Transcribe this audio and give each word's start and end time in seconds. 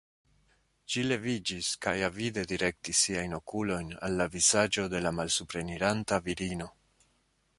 Ŝi 0.93 1.01
leviĝis 1.09 1.67
kaj 1.85 1.93
avide 2.07 2.45
direktis 2.53 3.03
siajn 3.07 3.37
okulojn 3.39 3.93
al 4.09 4.17
la 4.21 4.27
vizaĝo 4.39 4.87
de 4.97 5.05
la 5.07 5.11
malsupreniranta 5.21 6.23
virino. 6.31 6.69